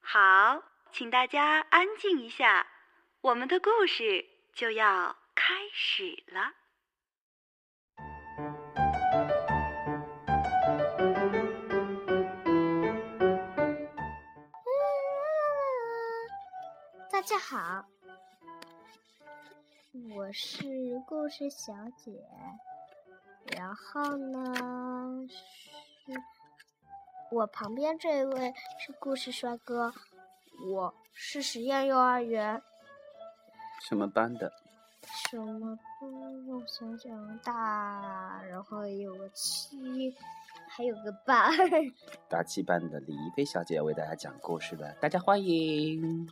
[0.00, 0.62] 好，
[0.92, 2.66] 请大家安静一下，
[3.20, 4.24] 我们的故事
[4.54, 6.63] 就要开始了。
[17.24, 17.86] 家好，
[20.14, 22.12] 我是故事小姐。
[23.56, 26.12] 然后呢，是
[27.30, 29.90] 我旁边这位是故事帅哥，
[30.70, 32.62] 我是实验幼儿园
[33.88, 34.52] 什么班的？
[35.30, 36.10] 什么班？
[36.46, 40.14] 我想想，大，然后有个七，
[40.68, 41.48] 还有个八。
[42.28, 46.28] 大七班的李一菲小姐为大家讲故事的，大家欢迎。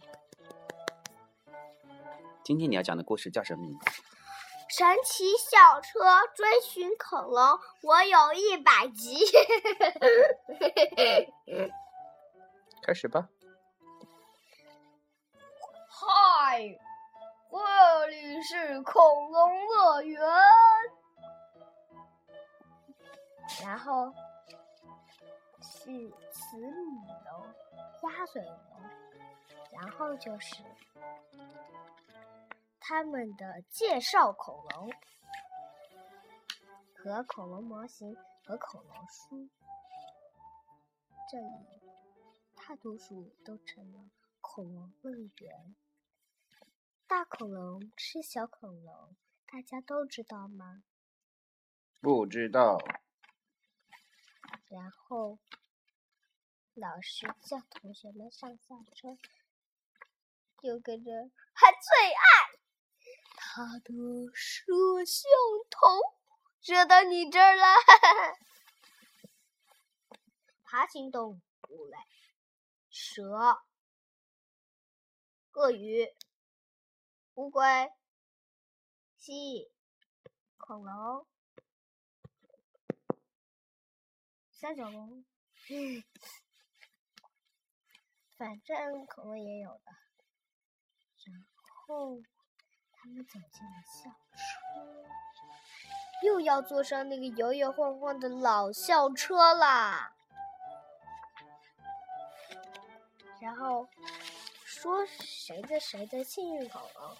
[2.45, 3.87] 今天你要讲的故事叫什么名字？
[4.69, 6.01] 神奇小车
[6.35, 9.25] 追寻恐龙，我有一百集。
[12.83, 13.29] 开始吧。
[15.89, 16.79] 嗨，
[17.51, 20.21] 这里是恐龙乐园。
[23.63, 24.13] 然后
[25.61, 27.45] 是慈母龙、
[28.11, 28.59] 鸭嘴龙，
[29.71, 30.65] 然后就是
[32.85, 34.91] 他们的介绍恐龙
[36.93, 39.49] 和恐龙模型和恐龙书。
[41.31, 41.47] 这里
[42.57, 44.11] 大多数都成了
[44.41, 45.77] 恐龙乐园。
[47.07, 49.15] 大恐龙吃小恐龙，
[49.47, 50.83] 大家都知道吗？
[52.01, 52.79] 不知道。
[54.69, 55.39] 然后
[56.75, 59.17] 老师叫同学们上下车，
[60.63, 62.42] 有个人还最爱
[63.55, 63.93] 他的
[64.33, 64.65] 摄
[65.05, 65.31] 像
[65.69, 66.17] 头，
[66.63, 67.67] 射到你这儿了。
[70.65, 71.99] 爬行动物类：
[72.89, 73.63] 蛇、
[75.53, 76.09] 鳄鱼。
[77.35, 77.63] 乌龟、
[79.19, 79.71] 蜥蜴、
[80.57, 81.27] 恐龙、
[84.51, 85.27] 三角龙，
[88.39, 89.93] 反正恐龙也有的。
[91.27, 91.45] 然
[91.87, 92.23] 后
[93.03, 94.61] 他们走进了校车，
[96.23, 100.15] 又要坐上那个摇摇晃晃的老校车啦。
[103.41, 103.89] 然后。
[104.65, 107.17] 说谁的谁的幸运恐龙？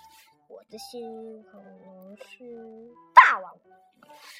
[0.49, 3.55] 我的幸运恐龙是霸王，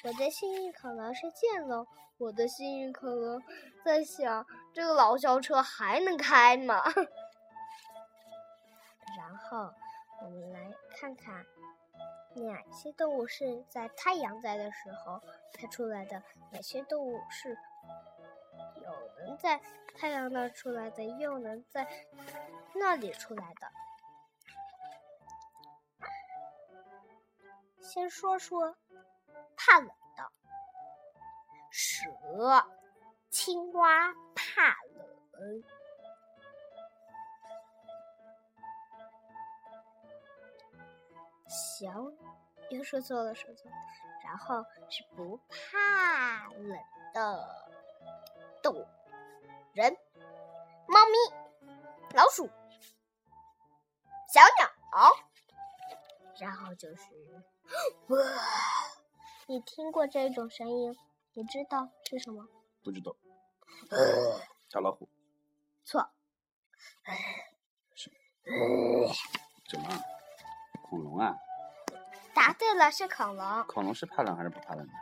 [0.03, 1.87] 我的幸运恐龙是剑龙，
[2.17, 3.41] 我的幸运恐龙
[3.85, 6.83] 在想这个老校车还能开吗？
[9.17, 9.73] 然后
[10.21, 10.62] 我们来
[11.03, 11.45] 看看
[12.33, 15.21] 哪些动物是在太阳在的时候
[15.51, 17.57] 才出来的，哪些动物是
[18.81, 19.59] 有能在
[19.97, 21.85] 太阳那出来的，又能在。
[22.73, 23.69] 那里出来的。
[27.81, 28.77] 先说说
[29.57, 30.31] 怕冷的
[31.69, 32.65] 蛇、
[33.29, 34.77] 青蛙怕
[35.33, 35.63] 冷，
[41.83, 42.17] 行，
[42.69, 43.77] 又说错了，说错了。
[44.23, 46.79] 然后是不怕冷
[47.13, 47.71] 的
[48.61, 48.87] 动物，
[49.73, 49.97] 人、
[50.87, 51.17] 猫咪、
[52.15, 52.49] 老鼠。
[54.33, 55.11] 小鸟，
[56.39, 57.03] 然后就是！
[59.45, 60.97] 你听过这种声音？
[61.33, 62.47] 你知道是什么？
[62.81, 63.13] 不知道。
[64.69, 65.09] 小老虎。
[65.83, 66.09] 错。
[67.93, 68.09] 是。
[69.65, 69.87] 什么？
[70.81, 71.37] 恐龙啊？
[72.45, 73.63] 答对了，是恐龙。
[73.67, 74.93] 恐龙是怕冷还是不怕冷的？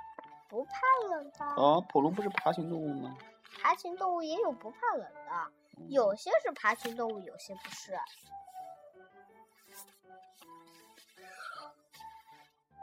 [0.47, 0.73] 不怕
[1.09, 1.45] 冷的。
[1.55, 3.17] 哦，恐龙不是爬行动物吗？
[3.59, 5.51] 爬行动物也有不怕冷的，
[5.89, 7.97] 有些是爬行动物，有些不是。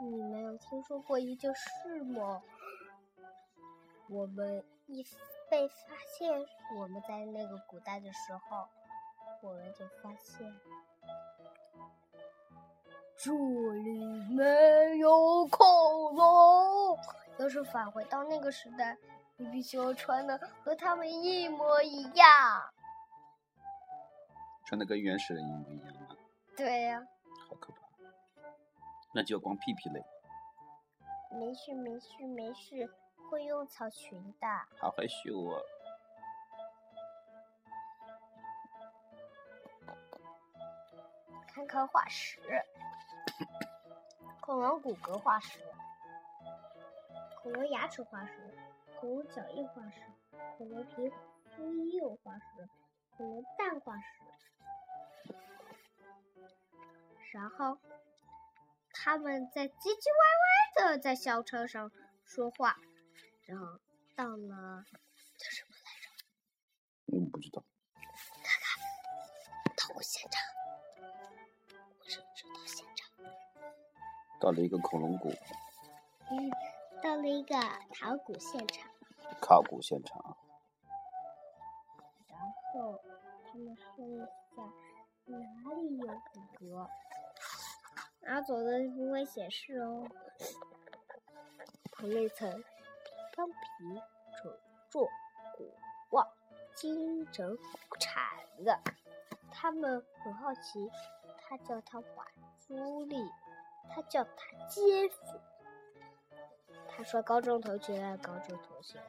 [0.01, 2.43] 你没有听说过一件事吗？
[4.09, 5.07] 我们一
[5.49, 5.75] 被发
[6.19, 6.45] 现，
[6.77, 8.69] 我们在那个古代的时候，
[9.41, 10.53] 我们就发现
[13.21, 15.67] 这里没有恐
[16.15, 16.97] 龙。
[17.39, 18.97] 要是返回到那个时代，
[19.37, 22.27] 你必须要穿的和他们一模一样。
[24.65, 26.17] 穿的跟原始人一模一样吗？
[26.57, 27.05] 对呀。
[27.49, 27.79] 好可怕。
[29.13, 30.05] 那就要光屁屁嘞。
[31.33, 32.89] 没事没事没事，
[33.29, 34.47] 会用草裙的。
[34.79, 35.61] 好害羞哦。
[41.59, 42.39] 看看化石，
[44.41, 45.59] 恐龙骨骼化石，
[47.43, 48.33] 恐龙牙齿化石，
[49.01, 50.03] 恐龙脚印化石，
[50.57, 51.11] 恐龙皮
[51.57, 52.69] 肤硬化石，
[53.17, 54.05] 恐龙蛋化石。
[57.33, 57.79] 然后，
[58.93, 61.91] 他们在唧唧歪歪的在校车上
[62.25, 62.79] 说话，
[63.47, 63.81] 然后
[64.15, 64.85] 到了
[65.37, 67.17] 叫什么来着？
[67.19, 67.65] 嗯，不知道。
[74.41, 75.29] 到了一个恐龙谷
[76.31, 76.51] 嗯，
[77.03, 77.55] 到了一个
[77.99, 78.91] 考古现场，
[79.41, 80.37] 考古现场，
[82.29, 82.39] 然
[82.73, 83.01] 后
[83.45, 84.19] 他们说一
[84.55, 84.63] 下
[85.27, 85.39] 哪
[85.75, 86.89] 里有骨骼，
[88.21, 90.07] 拿走的不会显示哦。
[91.91, 92.49] 同类层
[93.35, 93.55] 钢皮、
[94.41, 95.01] 褶皱、
[95.57, 95.75] 骨
[96.11, 96.25] 袜、
[96.77, 97.59] 金整、
[97.99, 98.23] 铲
[98.65, 98.79] 子，
[99.51, 100.89] 他们很好奇，
[101.39, 102.27] 他叫他瓦
[102.61, 103.17] 朱莉，
[103.95, 105.41] 他叫他杰夫。
[106.89, 109.01] 他说：“高中同学，高中同学。”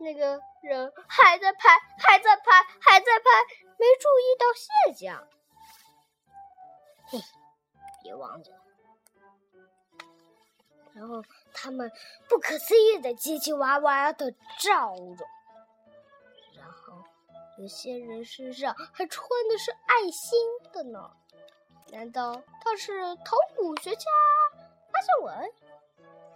[0.00, 3.30] 那个人还在拍，还在拍，还在拍，
[3.76, 5.28] 没注意到现象。
[7.08, 7.18] 嘿，
[8.02, 8.44] 别忘了。
[10.94, 11.22] 然后
[11.52, 11.92] 他们
[12.28, 15.24] 不可思议的叽叽哇哇的叫着，
[16.56, 17.04] 然后
[17.58, 20.40] 有些人身上还穿的是爱心
[20.72, 21.14] 的呢。
[21.92, 24.04] 难道他是考古学家
[24.92, 25.52] 阿孝文？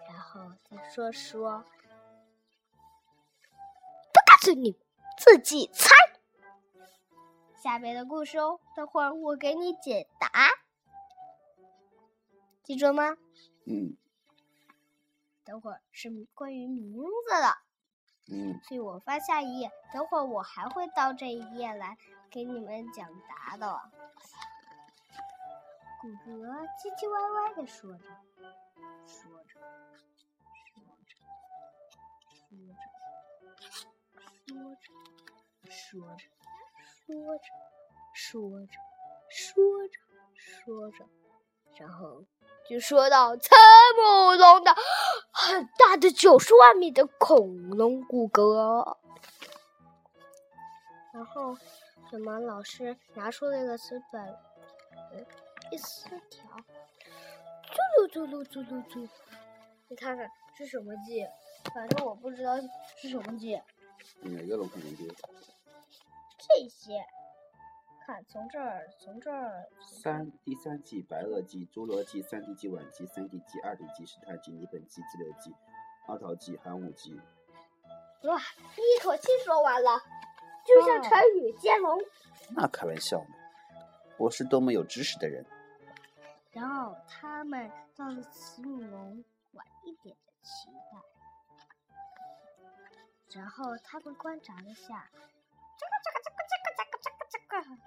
[0.08, 1.64] 然后再说说。
[4.12, 4.76] 不告诉你，
[5.16, 5.94] 自己猜。
[7.62, 10.28] 下面的故事哦，等会儿我给你解答，
[12.62, 13.16] 记住了吗？
[13.66, 13.96] 嗯
[15.44, 17.56] 等会儿是关于名字的，
[18.30, 19.70] 嗯，所以我翻下一页。
[19.92, 21.96] 等会儿我还会到这一页来
[22.30, 23.80] 给你们讲答的。
[26.04, 26.36] 骨骼
[26.76, 28.04] 唧唧歪歪的说着，
[29.06, 29.58] 说着，
[30.60, 31.16] 说着，
[34.44, 34.84] 说着，
[35.72, 36.28] 说着，
[36.92, 37.48] 说着，
[38.12, 38.76] 说着，
[39.30, 39.96] 说着，
[40.34, 41.06] 说着，
[41.78, 42.22] 然后
[42.68, 43.58] 就说到参
[43.96, 44.76] 母龙的
[45.32, 48.98] 很大的九十万米的恐龙骨骼，
[51.14, 51.56] 然后
[52.10, 54.36] 什么老师拿出了一个词本，
[55.74, 56.48] 一撕条，
[58.06, 59.08] 嘟噜嘟噜嘟噜嘟，
[59.88, 61.26] 你看看是什么记？
[61.74, 62.52] 反正我不知道
[62.96, 63.60] 是什么记。
[64.20, 65.04] 哪个龙可能就
[66.38, 67.04] 这些，
[68.06, 75.52] 看从这儿，从这儿，三第三季白垩纪、侏罗纪、三 D 纪晚纪、三 D 纪、二 D 纪、史坦纪、泥本纪、激流纪、
[76.06, 77.20] 奥陶纪、寒武纪。
[78.22, 80.00] 哇，一口气说完了，
[80.64, 81.98] 就像成语接龙。
[82.50, 83.34] 那开玩笑呢，
[84.18, 85.44] 我是多么有知识的人。
[86.54, 90.98] 然后他们到了慈母龙晚一点的期待，
[93.38, 95.10] 然后他们观察了下，
[95.76, 97.38] 这个这个这个这个这个这个这
[97.74, 97.78] 个，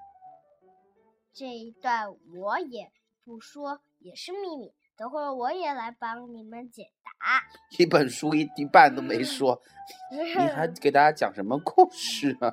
[1.33, 2.91] 这一段我也
[3.23, 4.73] 不说，也是秘密。
[4.97, 7.43] 等会儿我也来帮你们解答。
[7.77, 9.61] 一本书一一半都没说，
[10.11, 12.51] 你还给大家讲什么故事啊？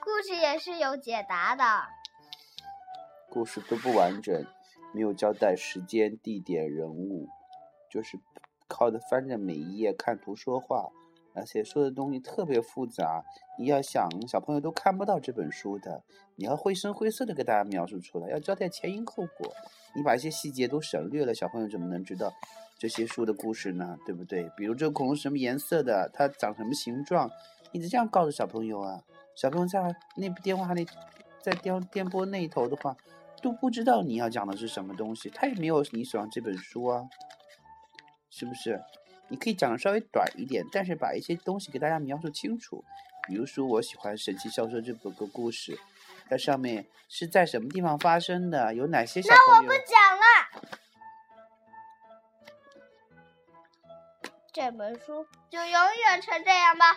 [0.00, 1.64] 故事也是有解答的。
[3.28, 4.46] 故事都不完整，
[4.92, 7.28] 没有交代时间、地点、人物，
[7.90, 8.18] 就是
[8.68, 10.90] 靠着翻着每一页看图说话，
[11.34, 13.24] 而且说的东西特别复杂。
[13.58, 16.02] 你要想小朋友都看不到这本书的，
[16.36, 19.54] 你要绘声绘色的给大家描述出来，要交代前因后果。
[19.94, 22.32] 你把一些细节都省略了，小朋友怎么能知道
[22.78, 23.98] 这些书的故事呢？
[24.06, 24.48] 对不对？
[24.56, 27.28] 比如这个恐龙什么颜色的，它长什么形状，
[27.72, 29.02] 你得这样告诉小朋友啊。
[29.34, 29.80] 小朋友在
[30.16, 30.86] 那部电话那，
[31.42, 32.96] 在电电波那一头的话，
[33.42, 37.04] 都不知道你要讲的是什么东西，他也没有你手上这本书啊，
[38.30, 38.82] 是不是？
[39.28, 42.84] 你可以讲的稍微短一点，但是把一些东西给大家描述清楚。
[43.28, 45.78] 比如说，我喜欢《神奇校车》这本个故事，
[46.28, 49.72] 它上面是在什么地方发生的，有哪些小朋友？
[49.86, 50.24] 讲了，
[54.52, 56.92] 这本书就永远成这样吧。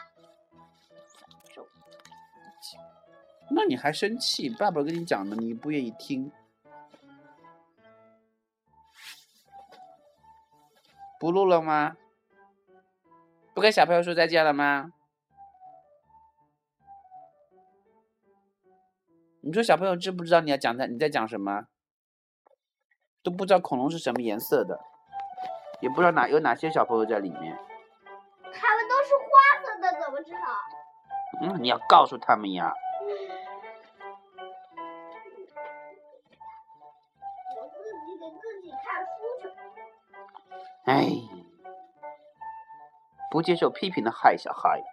[1.19, 1.63] 反正
[2.62, 2.81] 讲
[3.50, 4.50] 那你还生气？
[4.50, 6.31] 爸爸跟你讲的，你不愿意听。
[11.19, 11.95] 不录了吗？
[13.53, 14.91] 不跟小朋友说再见了吗？
[19.41, 21.67] 你说小朋友知不知道你要讲的你在讲什么？
[23.21, 24.81] 都不知道恐龙是什么颜色的。
[25.81, 27.57] 也不知道哪有哪些小朋友在里面。
[28.41, 30.47] 他们都是花色的，怎么知道？
[31.41, 32.73] 嗯，你要告诉他们呀。
[40.85, 41.07] 哎，
[43.31, 44.83] 不接受批评的害小孩。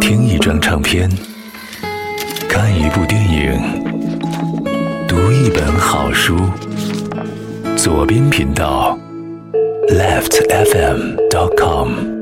[0.00, 1.10] 听一张唱片，
[2.48, 3.84] 看一部电影，
[5.06, 6.38] 读一本好书。
[7.76, 8.98] 左边频道
[9.88, 12.19] ，leftfm.com。